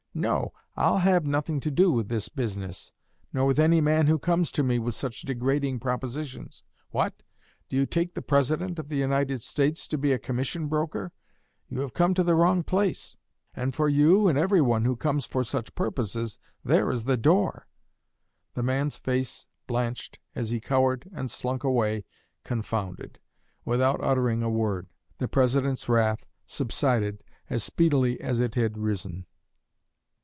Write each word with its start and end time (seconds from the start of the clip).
'No! 0.13 0.51
I'll 0.75 0.97
have 0.97 1.25
nothing 1.25 1.61
to 1.61 1.71
do 1.71 1.89
with 1.89 2.09
this 2.09 2.27
business, 2.27 2.91
nor 3.31 3.45
with 3.45 3.57
any 3.61 3.79
man 3.79 4.07
who 4.07 4.19
comes 4.19 4.51
to 4.51 4.61
me 4.61 4.77
with 4.77 4.93
such 4.93 5.21
degrading 5.21 5.79
propositions. 5.79 6.65
What! 6.89 7.23
Do 7.69 7.77
you 7.77 7.85
take 7.85 8.13
the 8.13 8.21
President 8.21 8.77
of 8.77 8.89
the 8.89 8.97
United 8.97 9.41
States 9.41 9.87
to 9.87 9.97
be 9.97 10.11
a 10.11 10.19
commission 10.19 10.67
broker? 10.67 11.13
You 11.69 11.79
have 11.79 11.93
come 11.93 12.13
to 12.15 12.25
the 12.25 12.35
wrong 12.35 12.61
place; 12.61 13.15
and 13.55 13.73
for 13.73 13.87
you 13.87 14.27
and 14.27 14.37
every 14.37 14.61
one 14.61 14.83
who 14.83 14.97
comes 14.97 15.25
for 15.25 15.45
such 15.45 15.73
purposes, 15.75 16.39
there 16.61 16.91
is 16.91 17.05
the 17.05 17.15
door!' 17.17 17.69
The 18.53 18.63
man's 18.63 18.97
face 18.97 19.47
blanched 19.65 20.19
as 20.35 20.49
he 20.49 20.59
cowered 20.59 21.09
and 21.15 21.31
slunk 21.31 21.63
away 21.63 22.03
confounded, 22.43 23.19
without 23.63 24.03
uttering 24.03 24.43
a 24.43 24.49
word. 24.49 24.89
The 25.19 25.29
President's 25.29 25.87
wrath 25.87 26.27
subsided 26.45 27.23
as 27.49 27.63
speedily 27.63 28.19
as 28.19 28.41
it 28.41 28.55
had 28.55 28.77
risen." 28.77 29.25